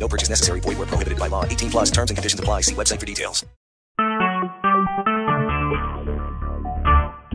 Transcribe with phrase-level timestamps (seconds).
[0.00, 0.60] No purchase necessary.
[0.60, 1.44] Void where prohibited by law.
[1.44, 2.62] 18 plus terms and conditions apply.
[2.62, 3.44] See website for details.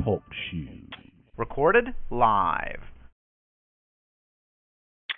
[0.04, 0.90] Talk shoes.
[1.38, 2.82] Recorded live.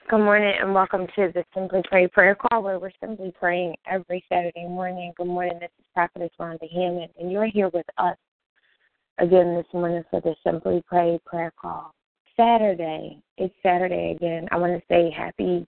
[0.09, 4.23] Good morning and welcome to the Simply Pray prayer call where we're simply praying every
[4.29, 5.11] Saturday morning.
[5.17, 8.15] Good morning, this is Prophetess Rhonda Hammond, and you're here with us
[9.17, 11.93] again this morning for the Simply Pray prayer call.
[12.37, 14.47] Saturday, it's Saturday again.
[14.49, 15.67] I want to say happy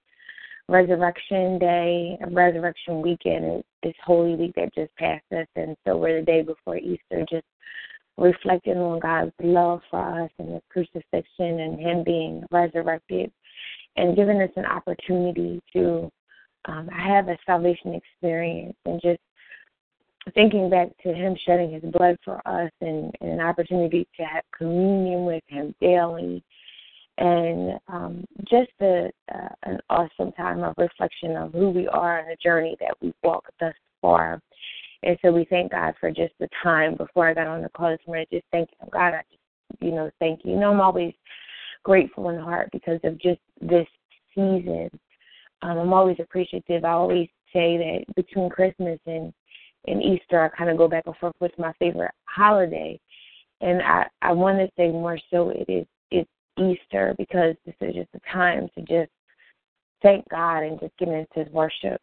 [0.70, 6.26] Resurrection Day, Resurrection Weekend, this Holy Week that just passed us, and so we're the
[6.26, 7.46] day before Easter, just
[8.18, 13.32] reflecting on God's love for us and His crucifixion and Him being resurrected
[13.96, 16.12] and giving us an opportunity to
[16.66, 19.20] um, have a salvation experience and just
[20.34, 24.44] thinking back to him shedding his blood for us and, and an opportunity to have
[24.56, 26.44] communion with him daily
[27.20, 32.30] and um, just a, uh, an awesome time of reflection of who we are and
[32.30, 34.42] the journey that we've walked thus far.
[35.04, 37.90] And so we thank God for just the time before I got on the call
[37.90, 38.26] this morning.
[38.32, 39.14] Just thank you, God.
[39.14, 40.52] I just, you know, thank you.
[40.52, 41.14] You know, I'm always
[41.84, 43.88] grateful in heart because of just this
[44.34, 44.90] season.
[45.62, 46.86] Um, I'm always appreciative.
[46.86, 49.34] I always say that between Christmas and
[49.88, 53.00] and Easter, I kind of go back and forth with my favorite holiday,
[53.62, 55.86] and I I want to say more so it is
[56.60, 59.12] Easter because this is just a time to just
[60.02, 62.02] thank God and just get into His worship.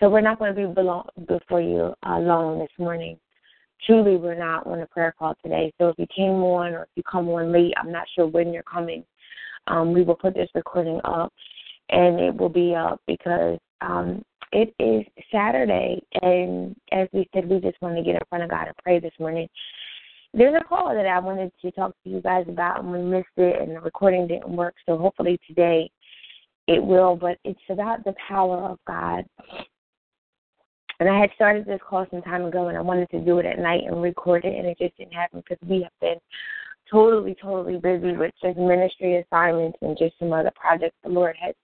[0.00, 3.18] So we're not going to be belong, before you alone this morning
[3.84, 5.72] truly we're not on a prayer call today.
[5.78, 8.52] So if you came on or if you come on late, I'm not sure when
[8.52, 9.04] you're coming.
[9.66, 11.32] Um, we will put this recording up
[11.90, 17.60] and it will be up because um, it is Saturday and as we said, we
[17.60, 19.48] just want to get in front of God and pray this morning.
[20.34, 23.26] There's a call that I wanted to talk to you guys about and we missed
[23.36, 24.74] it and the recording didn't work.
[24.86, 25.90] So hopefully today
[26.66, 29.24] it will, but it's about the power of God
[31.00, 33.46] and I had started this call some time ago, and I wanted to do it
[33.46, 36.18] at night and record it, and it just didn't happen because we have been
[36.90, 41.54] totally, totally busy with just ministry assignments and just some other projects the Lord has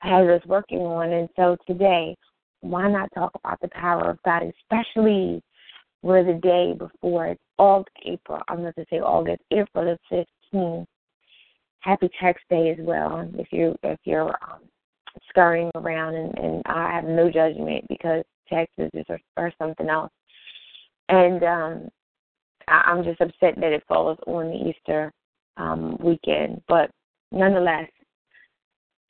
[0.00, 1.12] has us working on.
[1.12, 2.16] And so today,
[2.60, 5.42] why not talk about the power of God, especially
[6.00, 8.40] where the day before August, April.
[8.48, 10.84] I'm not going to say August, April the 15th.
[11.80, 13.28] Happy Tax Day as well.
[13.34, 14.60] If you if you're um,
[15.28, 20.10] scurrying around, and, and I have no judgment because taxes or, or something else.
[21.08, 21.88] And um,
[22.68, 25.12] I, I'm just upset that it falls on the Easter
[25.56, 26.62] um, weekend.
[26.68, 26.90] But
[27.30, 27.88] nonetheless,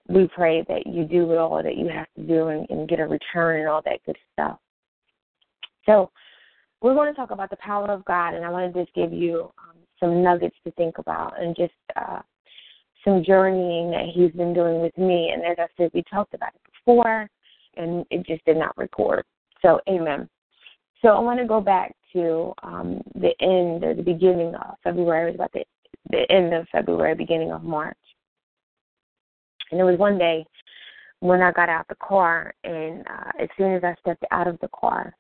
[0.09, 3.07] we pray that you do all that you have to do and, and get a
[3.07, 4.59] return and all that good stuff.
[5.87, 6.11] So,
[6.83, 9.13] we're going to talk about the power of God, and I want to just give
[9.13, 12.21] you um, some nuggets to think about and just uh,
[13.05, 15.31] some journeying that He's been doing with me.
[15.33, 17.31] And as I said, we talked about it before,
[17.77, 19.25] and it just did not record.
[19.63, 20.29] So, amen.
[21.01, 25.29] So, I want to go back to um, the end or the beginning of February.
[25.29, 25.65] It was about the,
[26.11, 27.97] the end of February, beginning of March.
[29.71, 30.45] And it was one day
[31.21, 34.59] when I got out the car, and uh, as soon as I stepped out of
[34.61, 35.15] the car,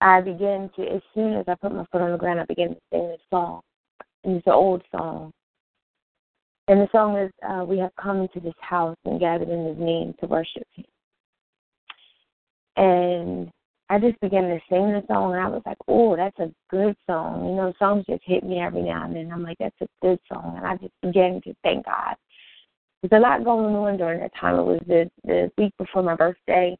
[0.00, 2.70] I began to, as soon as I put my foot on the ground, I began
[2.70, 3.60] to sing this song.
[4.24, 5.32] And it's an old song.
[6.68, 9.78] And the song is, uh, We have come to this house and gathered in his
[9.78, 10.84] name to worship him.
[12.76, 13.50] And
[13.90, 16.96] I just began to sing the song, and I was like, "Oh, that's a good
[17.08, 19.32] song." You know, songs just hit me every now and then.
[19.32, 22.14] I'm like, "That's a good song," and I just began to thank God.
[23.02, 24.60] There's a lot going on during that time.
[24.60, 26.78] It was the the week before my birthday,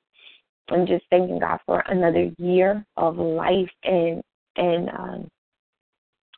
[0.71, 3.71] and just thanking God for another year of life.
[3.85, 4.23] And
[4.57, 5.29] and um,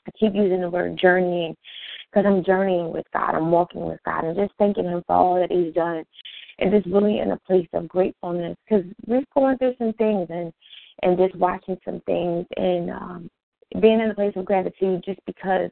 [0.07, 1.57] I keep using the word journeying
[2.11, 3.35] because I'm journeying with God.
[3.35, 6.05] I'm walking with God, and just thanking Him for all that He's done
[6.59, 10.53] and just really in a place of gratefulness because we're going through some things and
[11.03, 13.31] and just watching some things and um
[13.81, 15.71] being in a place of gratitude just because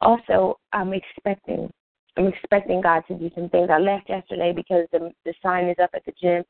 [0.00, 1.70] also I'm expecting
[2.16, 3.70] I'm expecting God to do some things.
[3.70, 6.44] I left yesterday because the the sign is up at the gym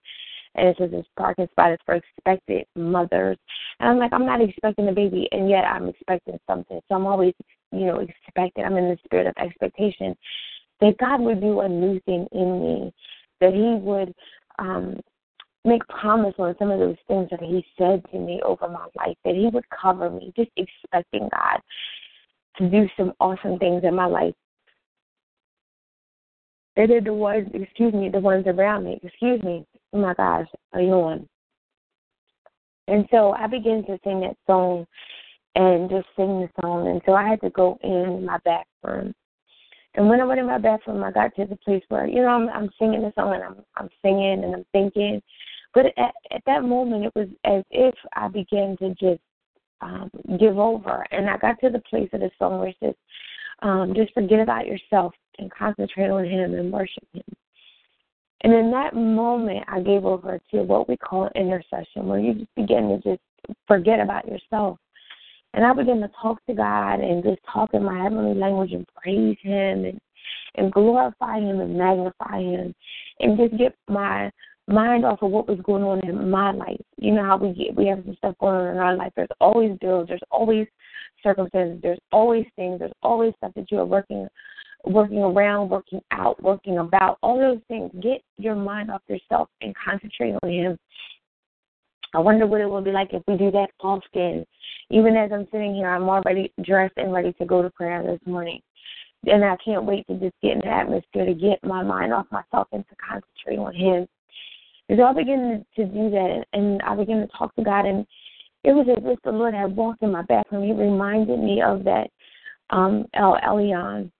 [0.55, 3.39] and it says it's parking spot is for expected mothers.
[3.79, 6.81] And I'm like, I'm not expecting a baby and yet I'm expecting something.
[6.89, 7.35] So I'm always,
[7.73, 10.17] you know, expecting I'm in the spirit of expectation
[10.81, 12.93] that God would do a new thing in me
[13.41, 14.15] that he would
[14.59, 15.01] um,
[15.65, 19.17] make promise on some of those things that he said to me over my life,
[19.25, 21.61] that he would cover me, just expecting God
[22.57, 24.35] to do some awesome things in my life.
[26.77, 30.49] They did the ones, excuse me, the ones around me, excuse me, oh my gosh,
[30.73, 31.29] on?
[32.89, 34.87] And so I began to sing that song
[35.55, 36.89] and just sing the song.
[36.89, 39.15] And so I had to go in my bathroom.
[39.95, 42.29] And when I went in my bathroom, I got to the place where, you know,
[42.29, 45.21] I'm, I'm singing the song and I'm, I'm singing and I'm thinking.
[45.75, 49.21] But at, at that moment, it was as if I began to just
[49.81, 51.05] um, give over.
[51.11, 52.95] And I got to the place of the song where it says,
[53.63, 57.23] um, just forget about yourself and concentrate on Him and worship Him.
[58.43, 62.55] And in that moment, I gave over to what we call intercession, where you just
[62.55, 63.21] begin to just
[63.67, 64.79] forget about yourself.
[65.53, 68.87] And I began to talk to God and just talk in my heavenly language and
[68.97, 70.01] praise Him and,
[70.55, 72.75] and glorify Him and magnify Him
[73.19, 74.31] and just get my
[74.69, 76.81] mind off of what was going on in my life.
[76.97, 79.13] You know how we get we have some stuff going on in our life.
[79.17, 80.67] There's always bills, there's always
[81.23, 84.29] circumstances, there's always things, there's always stuff that you are working
[84.85, 87.91] working around, working out, working about, all those things.
[88.03, 90.79] Get your mind off yourself and concentrate on him.
[92.15, 94.45] I wonder what it will be like if we do that often.
[94.91, 98.21] Even as I'm sitting here, I'm already dressed and ready to go to prayer this
[98.27, 98.61] morning.
[99.27, 102.27] And I can't wait to just get in the atmosphere to get my mind off
[102.33, 104.09] myself and to concentrate on him.
[104.89, 108.05] And so I began to do that, and I began to talk to God, and
[108.65, 110.65] it was as if the Lord had walked in my bathroom.
[110.65, 112.09] He reminded me of that
[112.71, 114.11] um, El Elyon,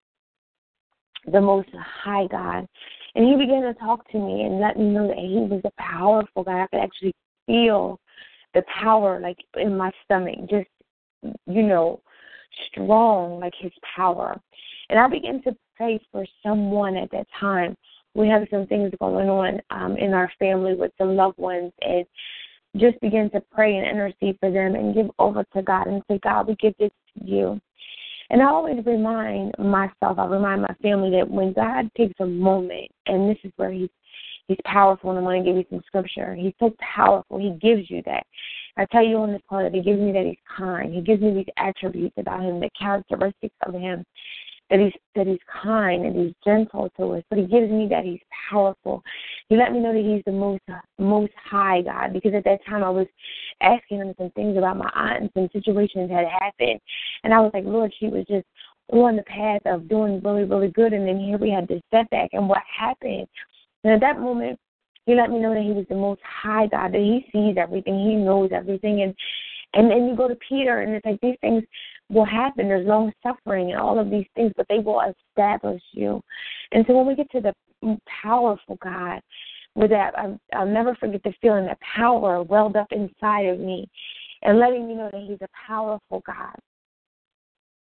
[1.27, 2.67] the Most High God.
[3.15, 5.83] And he began to talk to me and let me know that he was a
[5.83, 6.63] powerful God.
[6.63, 7.15] I could actually
[7.47, 7.99] feel
[8.55, 10.69] the power, like in my stomach, just,
[11.47, 12.01] you know,
[12.71, 14.41] strong, like his power.
[14.89, 17.77] And I began to pray for someone at that time
[18.15, 22.05] we have some things going on um, in our family with some loved ones and
[22.77, 26.19] just begin to pray and intercede for them and give over to God and say,
[26.23, 27.61] God, we give this to you.
[28.31, 32.89] And I always remind myself, I remind my family that when God takes a moment,
[33.07, 33.91] and this is where He's
[34.47, 36.35] He's powerful, and I want to give you some scripture.
[36.35, 37.39] He's so powerful.
[37.39, 38.27] He gives you that.
[38.77, 40.93] I tell you on this call that He gives me that He's kind.
[40.93, 44.05] He gives me these attributes about Him, the characteristics of Him
[44.71, 48.05] that he's that he's kind and he's gentle to us, but he gives me that
[48.05, 48.21] he's
[48.51, 49.03] powerful.
[49.49, 50.63] He let me know that he's the most
[50.99, 53.07] most high God because at that time I was
[53.61, 56.81] asking him some things about my aunt and some situations had happened
[57.25, 58.47] and I was like, Lord, she was just
[58.93, 62.31] on the path of doing really, really good and then here we had this setback
[62.33, 63.27] and what happened.
[63.83, 64.59] And at that moment
[65.05, 67.99] he let me know that he was the most high God, that he sees everything,
[67.99, 69.15] he knows everything and
[69.73, 71.63] and then you go to Peter and it's like these things
[72.11, 72.69] will happen.
[72.69, 76.21] There's long suffering and all of these things, but they will establish you.
[76.73, 79.21] And so when we get to the powerful God,
[79.75, 83.89] with that, I'll, I'll never forget the feeling that power welled up inside of me
[84.43, 86.57] and letting me know that He's a powerful God.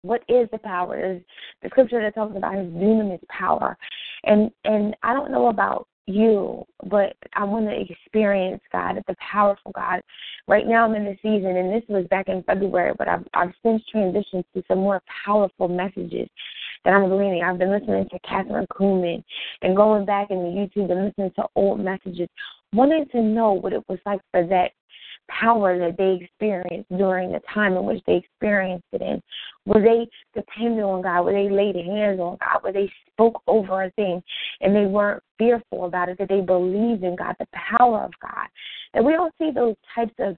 [0.03, 1.15] What is the power?
[1.15, 1.23] Is
[1.63, 3.77] the scripture that talks about His dunamis power,
[4.25, 9.73] and and I don't know about you, but I want to experience God, the powerful
[9.75, 10.01] God.
[10.49, 13.53] Right now, I'm in the season, and this was back in February, but I've, I've
[13.63, 16.29] since transitioned to some more powerful messages
[16.85, 17.43] that I'm gleaning.
[17.43, 19.23] I've been listening to Kathryn Kuhlman
[19.63, 22.29] and going back into YouTube and listening to old messages,
[22.73, 24.73] wanting to know what it was like for that
[25.29, 29.23] power that they experienced during the time in which they experienced it in?
[29.67, 31.23] Were they dependent on God?
[31.23, 32.63] Were they laid hands on God?
[32.63, 34.23] Were they spoke over a thing
[34.61, 36.19] and they weren't fearful about it?
[36.19, 38.47] That they believed in God, the power of God?
[38.95, 40.37] And we don't see those types of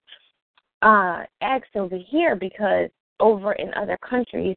[0.83, 4.57] uh, acts over here because over in other countries,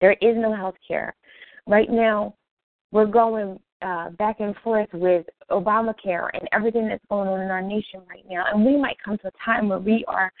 [0.00, 1.14] there is no health care.
[1.66, 2.34] Right now,
[2.90, 7.62] we're going uh, back and forth with Obamacare and everything that's going on in our
[7.62, 8.44] nation right now.
[8.52, 10.32] And we might come to a time where we are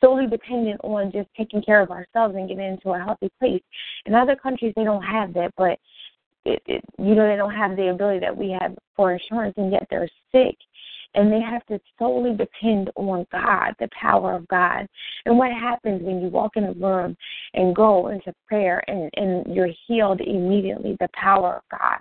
[0.00, 3.62] solely dependent on just taking care of ourselves and getting into a healthy place.
[4.06, 5.78] In other countries, they don't have that, but
[6.44, 9.72] it, it, you know they don't have the ability that we have for insurance, and
[9.72, 10.56] yet they're sick,
[11.14, 14.86] and they have to solely depend on God, the power of God.
[15.26, 17.16] And what happens when you walk in a room
[17.54, 20.96] and go into prayer and and you're healed immediately?
[21.00, 21.98] The power of God.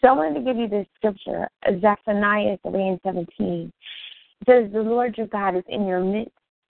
[0.00, 1.48] So I wanted to give you this scripture,
[1.80, 3.72] Zephaniah 3 and 17.
[4.40, 6.32] It says, The Lord your God is in your midst.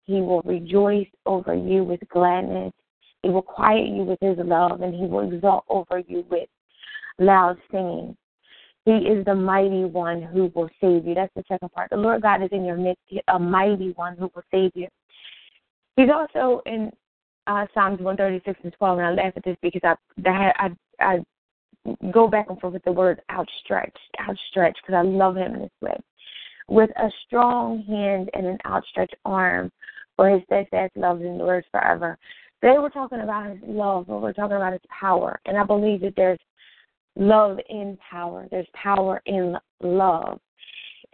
[0.06, 2.72] He will rejoice over you with gladness.
[3.22, 6.48] He will quiet you with his love, and he will exalt over you with
[7.18, 8.16] loud singing.
[8.86, 11.14] He is the mighty one who will save you.
[11.14, 11.90] That's the second part.
[11.90, 14.88] The Lord God is in your midst, a mighty one who will save you.
[15.96, 16.90] He's also in
[17.46, 21.18] uh, Psalms 136 and 12, and I laugh at this because I I I
[22.12, 25.70] go back and forth with the word outstretched, outstretched, because I love him in this
[25.80, 25.96] way.
[26.70, 29.70] with a strong hand and an outstretched arm,
[30.16, 32.16] for his steadfast love endures forever.
[32.62, 35.40] They were talking about his love, but we're talking about his power.
[35.46, 36.38] And I believe that there's
[37.16, 38.46] love in power.
[38.50, 40.38] There's power in love.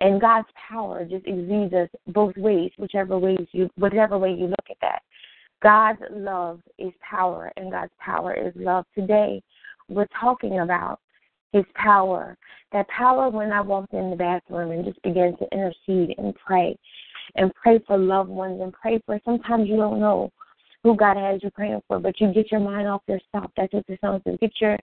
[0.01, 4.67] And God's power just exudes us both ways, whichever ways you whichever way you look
[4.71, 5.01] at that.
[5.63, 8.85] God's love is power and God's power is love.
[8.95, 9.43] Today
[9.89, 11.01] we're talking about
[11.53, 12.37] his power.
[12.73, 16.77] That power when I walked in the bathroom and just began to intercede and pray
[17.37, 20.31] and pray for loved ones and pray for sometimes you don't know
[20.83, 23.51] who God has you praying for, but you get your mind off yourself.
[23.57, 24.37] That's what the song says.
[24.41, 24.79] Get your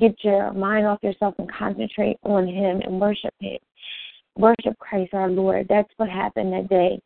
[0.00, 3.58] get your mind off yourself and concentrate on him and worship him.
[4.36, 5.66] Worship Christ our Lord.
[5.68, 7.00] That's what happened that day.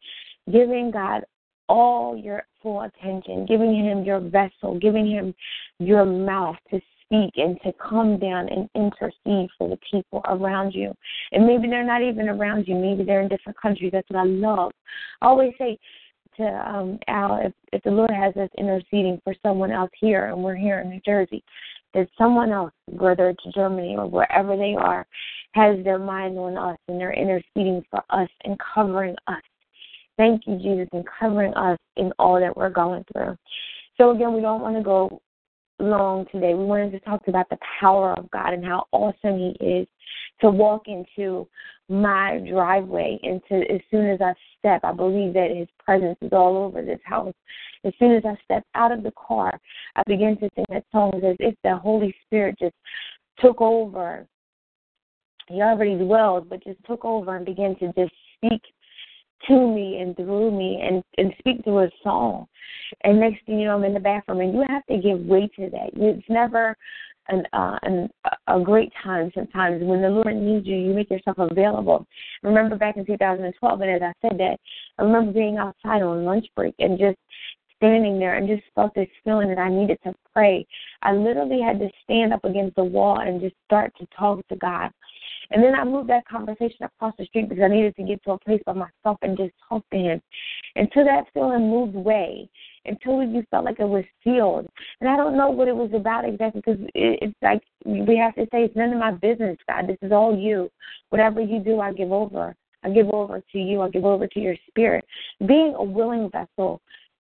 [0.51, 1.23] Giving God
[1.69, 5.35] all your full attention, giving him your vessel, giving him
[5.79, 10.95] your mouth to speak and to come down and intercede for the people around you.
[11.33, 12.77] And maybe they're not even around you.
[12.77, 13.91] Maybe they're in different countries.
[13.93, 14.73] That's what I love.
[15.21, 15.79] I always say
[16.37, 20.43] to um, Al, if, if the Lord has us interceding for someone else here, and
[20.43, 21.43] we're here in New Jersey,
[21.95, 25.07] that someone else, whether it's Germany or wherever they are,
[25.55, 29.43] has their mind on us and they're interceding for us and covering us.
[30.17, 33.37] Thank you, Jesus, and covering us in all that we're going through.
[33.97, 35.21] So again, we don't want to go
[35.81, 36.55] long today.
[36.55, 39.87] We wanted to talk about the power of God and how awesome He is
[40.41, 41.47] to walk into
[41.89, 46.33] my driveway and to as soon as I step, I believe that His presence is
[46.33, 47.35] all over this house.
[47.85, 49.59] As soon as I step out of the car,
[49.97, 52.75] I begin to sing that song as if the Holy Spirit just
[53.39, 54.27] took over.
[55.49, 58.63] He already dwelled, but just took over and began to just speak
[59.49, 62.47] to me and through me and, and speak through a song.
[63.03, 65.49] And next thing you know, I'm in the bathroom, and you have to give way
[65.57, 65.91] to that.
[65.95, 66.77] It's never
[67.29, 68.09] an, uh, an,
[68.49, 72.07] a great time sometimes when the Lord needs you, you make yourself available.
[72.43, 74.59] I remember back in 2012, and as I said that,
[74.99, 77.19] I remember being outside on lunch break and just
[77.77, 80.67] standing there and just felt this feeling that I needed to pray.
[81.03, 84.57] I literally had to stand up against the wall and just start to talk to
[84.57, 84.91] God.
[85.51, 88.33] And then I moved that conversation across the street because I needed to get to
[88.33, 90.23] a place by myself and just talk to him.
[90.77, 92.49] Until that feeling moved away,
[92.85, 94.69] until you felt like it was sealed.
[95.01, 98.45] And I don't know what it was about exactly because it's like we have to
[98.53, 99.89] say it's none of my business, God.
[99.89, 100.71] This is all you.
[101.11, 102.55] Whatever you do, I give over.
[102.83, 103.83] I give over to you.
[103.83, 105.05] I give over to your spirit.
[105.47, 106.81] Being a willing vessel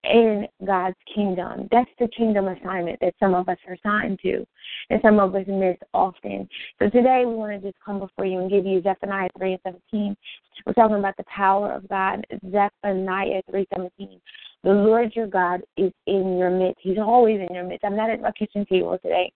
[0.04, 1.68] in God's kingdom.
[1.72, 4.46] That's the kingdom assignment that some of us are assigned to,
[4.90, 6.48] and some of us miss often.
[6.80, 9.78] So today we want to just come before you and give you Zephaniah 3 and
[9.92, 10.18] 17.
[10.66, 12.26] We're talking about the power of God.
[12.50, 14.22] Zephaniah 3 17.
[14.64, 16.80] The Lord your God is in your midst.
[16.82, 17.86] He's always in your midst.
[17.86, 19.32] I'm not at my kitchen table today.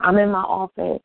[0.00, 1.02] I'm in my office.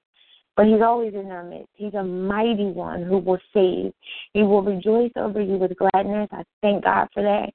[0.58, 1.70] But he's always in our midst.
[1.74, 3.94] He's a mighty one who will save.
[4.34, 6.28] He will rejoice over you with gladness.
[6.32, 7.52] I thank God for that.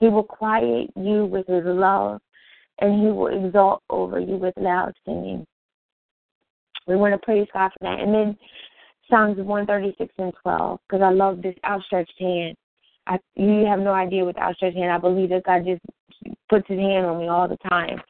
[0.00, 2.20] He will quiet you with his love,
[2.80, 5.46] and he will exalt over you with loud singing.
[6.86, 8.00] We want to praise God for that.
[8.00, 8.38] And then
[9.10, 12.56] Psalms 136 and 12, because I love this outstretched hand.
[13.06, 14.92] I, you have no idea with the outstretched hand.
[14.92, 15.82] I believe that God just
[16.48, 18.00] puts his hand on me all the time.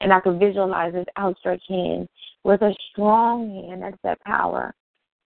[0.00, 2.08] And I can visualize this outstretched hand
[2.44, 4.74] with a strong hand, that's that power,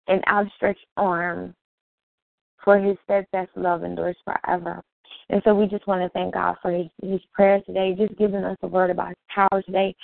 [0.07, 1.55] an outstretched arm,
[2.63, 4.83] for his steadfast love endures forever.
[5.29, 8.43] And so we just want to thank God for his, his prayers today, just giving
[8.43, 9.95] us a word about his power today.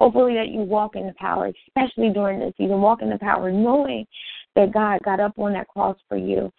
[0.00, 2.80] Hopefully that you walk in the power, especially during this season.
[2.80, 4.06] Walk in the power, knowing
[4.56, 6.52] that God got up on that cross for you.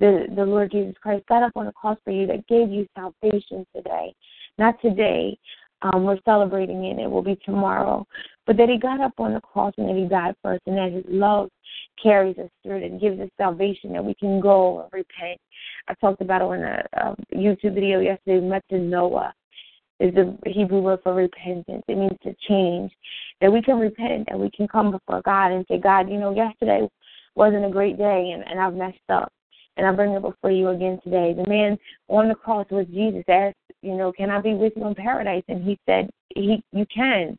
[0.00, 2.86] The the Lord Jesus Christ got up on the cross for you that gave you
[2.94, 4.14] salvation today.
[4.58, 5.38] Not today.
[5.82, 6.98] Um, we're celebrating it.
[6.98, 8.06] It will be tomorrow.
[8.46, 10.76] But that he got up on the cross and that he died for us and
[10.76, 11.50] that his love
[12.02, 15.40] carries us through and gives us salvation that we can go and repent.
[15.88, 19.32] I talked about it on a, a YouTube video yesterday, metanoia
[20.00, 21.82] is the Hebrew word for repentance.
[21.88, 22.92] It means to change.
[23.40, 26.34] That we can repent, that we can come before God and say, God, you know,
[26.34, 26.88] yesterday
[27.34, 29.32] wasn't a great day and, and I've messed up.
[29.76, 31.34] And I bring it before you again today.
[31.34, 31.78] The man
[32.08, 35.44] on the cross was Jesus asked, you know, can I be with you in paradise?
[35.48, 37.38] And he said, he, you can.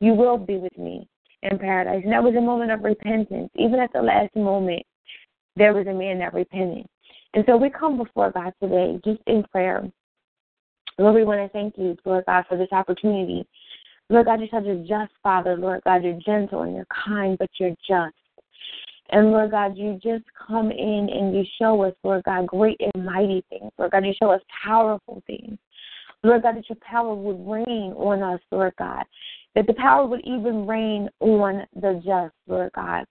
[0.00, 1.08] You will be with me
[1.42, 2.02] in paradise.
[2.02, 3.50] And that was a moment of repentance.
[3.54, 4.82] Even at the last moment,
[5.54, 6.86] there was a man that repented.
[7.36, 9.82] And so we come before God today just in prayer.
[10.98, 13.46] Lord, we want to thank you, Lord God, for this opportunity.
[14.08, 15.54] Lord God, you're such a just Father.
[15.54, 18.16] Lord God, you're gentle and you're kind, but you're just.
[19.10, 23.04] And Lord God, you just come in and you show us, Lord God, great and
[23.04, 23.70] mighty things.
[23.76, 25.58] Lord God, you show us powerful things.
[26.22, 29.04] Lord God, that your power would reign on us, Lord God.
[29.54, 33.04] That the power would even reign on the just, Lord God.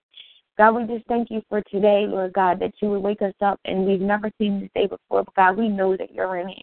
[0.58, 3.60] God, we just thank you for today, Lord God, that you would wake us up
[3.66, 5.22] and we've never seen this day before.
[5.24, 6.62] But God, we know that you're in it.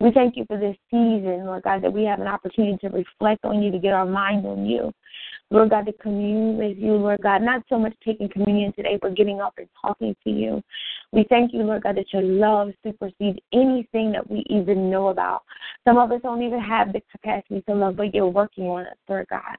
[0.00, 3.44] We thank you for this season, Lord God, that we have an opportunity to reflect
[3.44, 4.92] on you, to get our mind on you.
[5.50, 9.14] Lord God, to commune with you, Lord God, not so much taking communion today, but
[9.14, 10.62] getting up and talking to you.
[11.12, 15.42] We thank you, Lord God, that your love supersedes anything that we even know about.
[15.86, 18.96] Some of us don't even have the capacity to love, but you're working on us,
[19.08, 19.56] Lord God.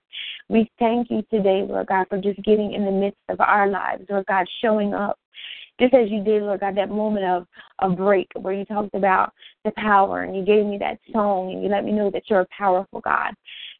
[0.50, 4.03] We thank you today, Lord God, for just getting in the midst of our lives,
[4.10, 5.17] Lord God, showing up
[5.79, 7.48] just as you did, Lord God, that moment of
[7.79, 9.31] a break where you talked about
[9.63, 12.41] the power and you gave me that song and you let me know that you're
[12.41, 13.34] a powerful God,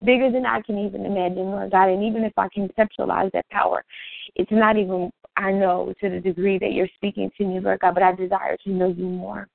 [0.04, 1.90] bigger than I can even imagine, Lord God.
[1.90, 3.84] And even if I conceptualize that power,
[4.36, 7.96] it's not even, I know, to the degree that you're speaking to me, Lord God,
[7.96, 9.48] but I desire to know you more.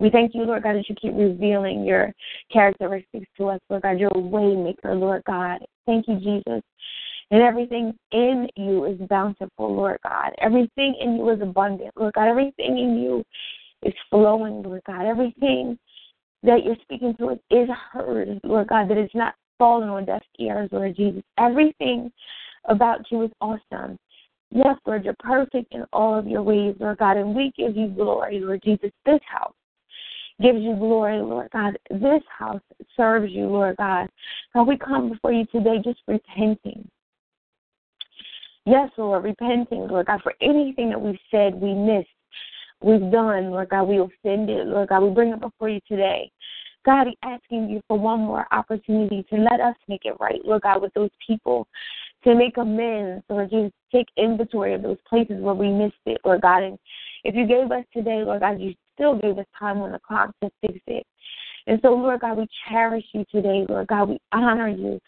[0.00, 2.12] We thank you, Lord God, that you keep revealing your
[2.52, 3.98] characteristics to us, Lord God.
[3.98, 5.58] You're a way maker, Lord God.
[5.86, 6.62] Thank you, Jesus.
[7.30, 10.30] And everything in you is bountiful, Lord God.
[10.38, 12.28] Everything in you is abundant, Lord God.
[12.28, 13.22] Everything in you
[13.82, 15.04] is flowing, Lord God.
[15.04, 15.78] Everything
[16.42, 20.22] that you're speaking to us is heard, Lord God, that it's not falling on deaf
[20.38, 21.22] ears, Lord Jesus.
[21.38, 22.10] Everything
[22.64, 23.98] about you is awesome.
[24.50, 27.88] Yes, Lord, you're perfect in all of your ways, Lord God, and we give you
[27.88, 28.90] glory, Lord Jesus.
[29.04, 29.52] This house
[30.40, 31.78] gives you glory, Lord God.
[31.90, 32.62] This house
[32.96, 34.08] serves you, Lord God.
[34.54, 36.88] God, we come before you today just repenting
[38.68, 42.08] Yes, Lord, repenting, Lord God, for anything that we've said, we missed,
[42.82, 46.30] we've done, Lord God, we offended, Lord God, we bring it before you today.
[46.84, 50.82] God, asking you for one more opportunity to let us make it right, Lord God,
[50.82, 51.66] with those people,
[52.24, 56.42] to make amends, or just take inventory of those places where we missed it, Lord
[56.42, 56.62] God.
[56.62, 56.78] And
[57.24, 60.30] if you gave us today, Lord God, you still gave us time on the clock
[60.42, 61.06] to fix it.
[61.68, 64.08] And so, Lord God, we cherish you today, Lord God.
[64.08, 64.98] We honor you.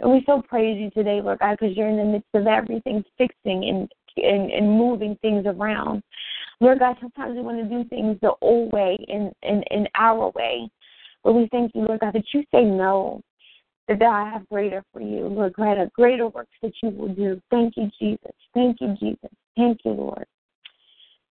[0.00, 3.04] And we so praise you today, Lord God, because you're in the midst of everything
[3.18, 6.02] fixing and, and, and moving things around.
[6.60, 9.88] Lord God, sometimes we want to do things the old way and in, in, in
[9.94, 10.70] our way.
[11.22, 13.20] But we thank you, Lord God, that you say no,
[13.88, 17.38] that I have greater for you, Lord God, greater works that you will do.
[17.50, 18.32] Thank you, Jesus.
[18.54, 19.30] Thank you, Jesus.
[19.54, 20.24] Thank you, Lord.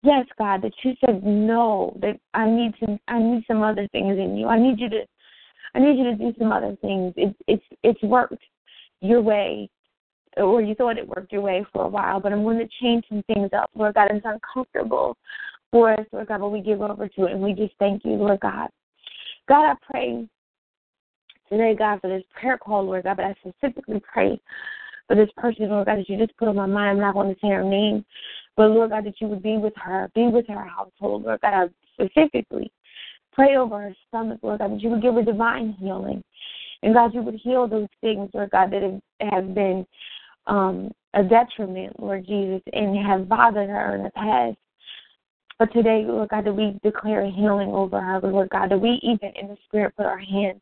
[0.05, 4.19] Yes, God, that you said no, that I need to I need some other things
[4.19, 4.47] in you.
[4.47, 5.01] I need you to
[5.73, 7.13] I need you to do some other things.
[7.17, 8.43] It's it's it's worked
[9.01, 9.67] your way,
[10.37, 13.05] or you thought it worked your way for a while, but I'm going to change
[13.09, 14.09] some things up, Lord God.
[14.11, 15.17] It's uncomfortable
[15.71, 18.11] for us, Lord God, but we give over to it, and we just thank you,
[18.11, 18.69] Lord God.
[19.47, 20.27] God, I pray
[21.49, 24.39] today, God, for this prayer call, Lord God, but I specifically pray
[25.07, 26.91] for this person, Lord God, that you just put on my mind.
[26.91, 28.05] I'm not going to say her name,
[28.57, 31.73] but Lord God, that you would be with her, be with her household, Lord God.
[31.93, 32.71] Specifically
[33.33, 36.23] pray over her stomach, Lord God, that you would give her divine healing.
[36.83, 39.85] And God, you would heal those things, Lord God, that have, been
[40.47, 44.57] um, a detriment, Lord Jesus, and have bothered her in the past.
[45.57, 49.31] But today, Lord God, that we declare healing over her, Lord God, that we even
[49.39, 50.61] in the spirit put our hands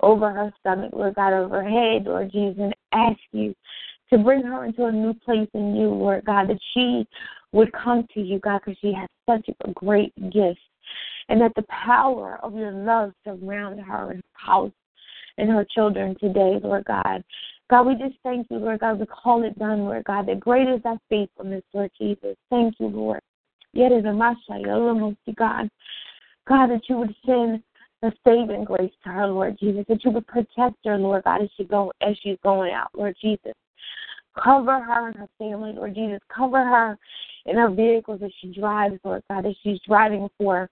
[0.00, 3.54] over her stomach, Lord God, over her head, Lord Jesus, and ask you
[4.10, 7.06] to bring her into a new place in you, Lord God, that she
[7.52, 10.60] would come to you, God, because she has such a great gift.
[11.28, 14.70] And that the power of your love surround her and house
[15.38, 17.24] and her children today, Lord God.
[17.68, 19.00] God, we just thank you, Lord God.
[19.00, 20.28] We call it done, Lord God.
[20.28, 22.36] That great is thy faithfulness, Lord Jesus.
[22.48, 23.20] Thank you, Lord.
[23.72, 24.12] Yet is a
[25.36, 25.70] God.
[26.46, 27.62] God, that you would send
[28.02, 31.48] the saving grace to her, Lord Jesus, that you would protect her, Lord God, as
[31.56, 33.52] she go as she's going out, Lord Jesus.
[34.42, 36.20] Cover her and her family, Lord Jesus.
[36.34, 36.98] Cover her
[37.46, 40.68] in her vehicles as she drives, Lord God, as she's driving for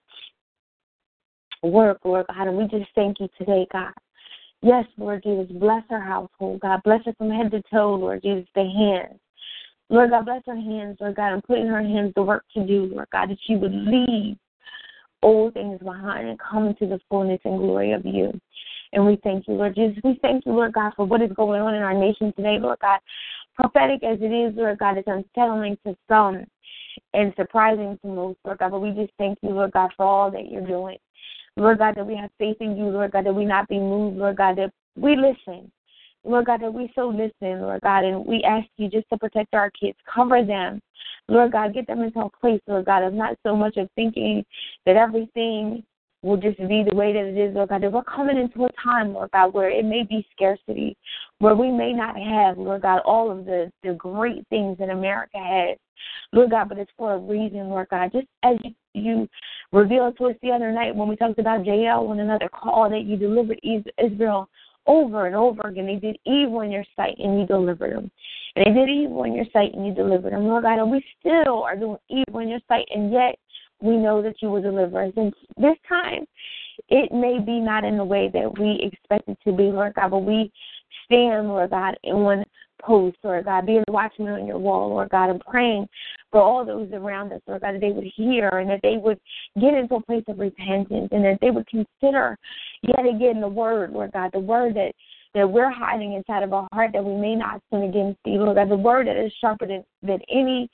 [1.63, 2.47] work, Lord God.
[2.47, 3.93] And we just thank you today, God.
[4.61, 6.81] Yes, Lord Jesus, bless her household, God.
[6.83, 9.19] Bless her from head to toe, Lord Jesus, the hands.
[9.89, 12.65] Lord God, bless her hands, Lord God, and put in her hands the work to
[12.65, 14.37] do, Lord God, that she would leave
[15.21, 18.31] old things behind and come into the fullness and glory of you.
[18.93, 19.97] And we thank you, Lord Jesus.
[20.03, 22.79] We thank you, Lord God, for what is going on in our nation today, Lord
[22.79, 22.99] God.
[23.55, 26.45] Prophetic as it is, Lord God, it's unsettling to some
[27.13, 28.71] and surprising to most, Lord God.
[28.71, 30.97] But we just thank you, Lord God, for all that you're doing.
[31.57, 34.17] Lord God, that we have faith in you, Lord God, that we not be moved,
[34.17, 35.71] Lord God, that we listen.
[36.25, 39.53] Lord God, that we so listen, Lord God, and we ask you just to protect
[39.53, 40.81] our kids, cover them.
[41.27, 44.43] Lord God, get them into a place, Lord God, of not so much of thinking
[44.85, 45.83] that everything
[46.25, 48.69] will just be the way that it is, Lord God, that we're coming into a
[48.83, 50.97] time, Lord God, where it may be scarcity,
[51.37, 55.37] where we may not have, Lord God, all of the, the great things that America
[55.37, 55.77] has.
[56.33, 58.11] Lord God, but it's for a reason, Lord God.
[58.11, 59.29] Just as you, you
[59.71, 63.05] revealed to us the other night when we talked about JL on another call that
[63.05, 64.49] you delivered Israel
[64.87, 65.85] over and over again.
[65.85, 68.11] They did evil in your sight and you delivered them.
[68.55, 70.45] And they did evil in your sight and you delivered them.
[70.45, 73.37] Lord God, and we still are doing evil in your sight and yet
[73.85, 75.13] we know that you will deliver us.
[75.15, 76.25] And this time,
[76.89, 80.11] it may be not in the way that we expect it to be, Lord God,
[80.11, 80.51] but we
[81.05, 82.43] stand, Lord God, in one
[82.81, 85.87] post, Lord God, being watchman on your wall, Lord God, and praying
[86.31, 89.19] for all those around us, Lord God, that they would hear and that they would
[89.59, 92.37] get into a place of repentance and that they would consider
[92.81, 94.91] yet again the word, Lord God, the word that
[95.33, 98.55] that we're hiding inside of our heart that we may not sin against thee, Lord
[98.55, 100.69] God, the word that is sharper than, than any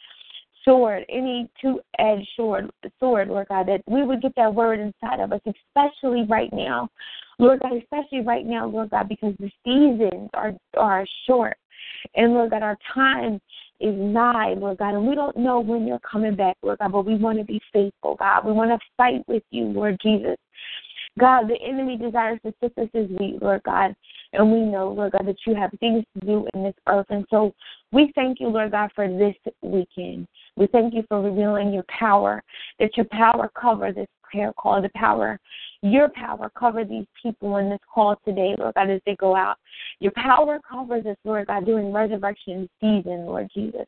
[0.63, 2.69] sword, any two-edged sword,
[3.00, 6.89] sword, Lord God, that we would get that word inside of us, especially right now,
[7.39, 11.58] Lord God, especially right now, Lord God, because the seasons are are short,
[12.15, 13.41] and Lord God, our time
[13.80, 17.06] is nigh, Lord God, and we don't know when you're coming back, Lord God, but
[17.06, 18.45] we want to be faithful, God.
[18.45, 20.38] We want to fight with you, Lord Jesus.
[21.19, 23.95] God, the enemy desires to sift us as wheat, Lord God.
[24.34, 27.08] And we know, Lord God, that you have things to do in this earth.
[27.10, 27.54] And so
[27.91, 30.28] we thank you, Lord God, for this weekend.
[30.56, 32.41] We thank you for revealing your power,
[32.80, 35.39] that your power cover this prayer call, the power,
[35.84, 39.58] your power cover these people in this call today, Lord God, as they go out.
[40.00, 43.88] Your power covers us, Lord God, during resurrection season, Lord Jesus.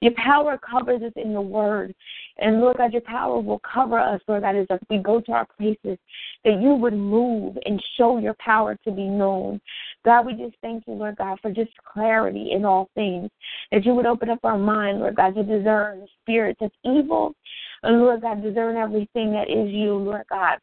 [0.00, 1.94] Your power covers us in the word.
[2.38, 5.46] And Lord God, your power will cover us, Lord God, as we go to our
[5.58, 5.98] places,
[6.44, 9.60] that you would move and show your power to be known.
[10.04, 13.30] God, we just thank you, Lord God, for just clarity in all things.
[13.70, 17.34] That you would open up our mind, Lord God, to discern spirits of evil.
[17.82, 20.58] And Lord God, discern everything that is you, Lord God.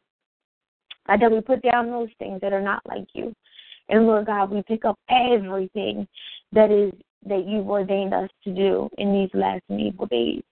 [1.06, 3.34] God, that we put down those things that are not like you.
[3.88, 6.06] And Lord God, we pick up everything
[6.52, 6.92] that is
[7.26, 10.42] that you've ordained us to do in these last and evil days.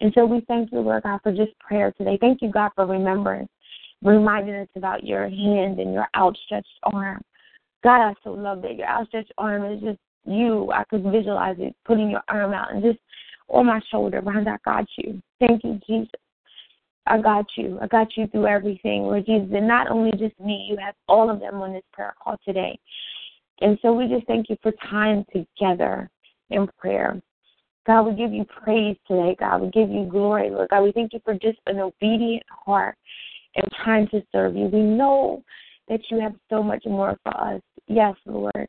[0.00, 2.18] And so we thank you, Lord God, for just prayer today.
[2.20, 3.48] Thank you, God, for remembering,
[4.02, 7.22] reminding us about your hand and your outstretched arm.
[7.82, 10.70] God, I so love that your outstretched arm is just you.
[10.72, 12.98] I could visualize it, putting your arm out and just
[13.48, 15.20] on my shoulder, Ron, I got you.
[15.40, 16.10] Thank you, Jesus.
[17.06, 17.78] I got you.
[17.82, 19.48] I got you through everything, Lord Jesus.
[19.52, 22.78] And not only just me, you have all of them on this prayer call today.
[23.60, 26.10] And so we just thank you for time together
[26.50, 27.20] in prayer.
[27.86, 29.62] God, we give you praise today, God.
[29.62, 30.82] We give you glory, Lord God.
[30.82, 32.96] We thank you for just an obedient heart
[33.56, 34.66] and trying to serve you.
[34.66, 35.42] We know
[35.88, 37.60] that you have so much more for us.
[37.88, 38.68] Yes, Lord.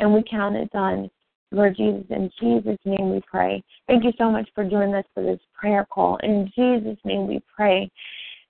[0.00, 1.08] And we count it done.
[1.50, 3.62] Lord Jesus, in Jesus' name we pray.
[3.86, 6.18] Thank you so much for joining us for this prayer call.
[6.22, 7.90] In Jesus' name we pray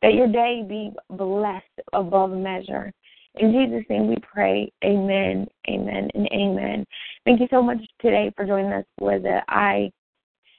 [0.03, 2.93] that your day be blessed above measure.
[3.37, 4.73] In Jesus' name we pray.
[4.85, 6.85] Amen, amen, and amen.
[7.25, 9.93] Thank you so much today for joining us the I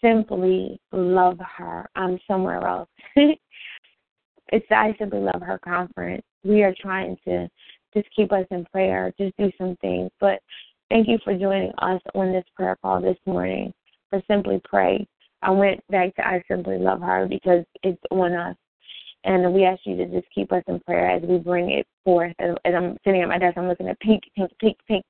[0.01, 1.89] Simply Love Her.
[1.95, 2.89] I'm somewhere else.
[3.15, 6.23] it's the I Simply Love Her conference.
[6.43, 7.49] We are trying to
[7.93, 10.09] just keep us in prayer, just do some things.
[10.19, 10.39] But
[10.89, 13.71] Thank you for joining us on this prayer call this morning
[14.09, 15.07] for Simply Pray.
[15.43, 18.55] I went back to I Simply Love Her because it's on us.
[19.23, 22.33] And we ask you to just keep us in prayer as we bring it forth.
[22.39, 25.05] As, I'm sitting at my desk, I'm looking at pink, pink, pink, pink,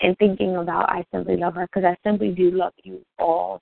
[0.00, 3.60] and thinking about I Simply Love Her because I simply do love you all.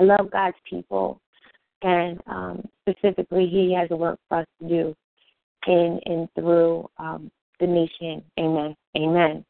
[0.00, 1.20] I love God's people,
[1.82, 4.96] and um, specifically, He has a work for us to do
[5.68, 8.22] in and through um, the nation.
[8.38, 8.76] Amen.
[8.96, 9.44] Amen.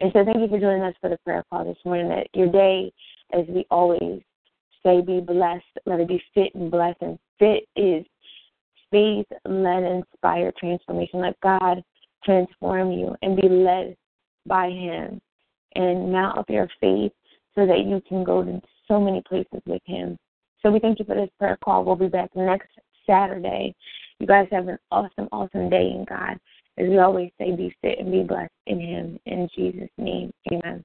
[0.00, 2.08] And so thank you for joining us for the prayer call this morning.
[2.08, 2.92] That your day,
[3.32, 4.22] as we always
[4.84, 5.64] say, be blessed.
[5.86, 7.02] Let it be fit and blessed.
[7.02, 8.04] And fit is
[8.90, 11.20] faith led inspired transformation.
[11.20, 11.82] Let God
[12.24, 13.96] transform you and be led
[14.46, 15.20] by Him
[15.74, 17.12] and mount up your faith
[17.54, 20.16] so that you can go to so many places with Him.
[20.62, 21.84] So we thank you for this prayer call.
[21.84, 22.68] We'll be back next
[23.06, 23.74] Saturday.
[24.18, 26.38] You guys have an awesome, awesome day in God.
[26.78, 29.18] As we always say, be fit and be blessed in Him.
[29.26, 30.84] In Jesus' name, amen.